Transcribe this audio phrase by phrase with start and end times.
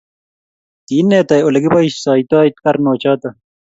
[0.87, 3.29] Kiineta ole kipoisotoi karnok choto